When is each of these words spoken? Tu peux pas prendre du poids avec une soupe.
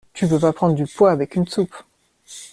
Tu 0.13 0.27
peux 0.27 0.39
pas 0.39 0.51
prendre 0.51 0.73
du 0.73 0.87
poids 0.87 1.11
avec 1.11 1.35
une 1.35 1.47
soupe. 1.47 1.75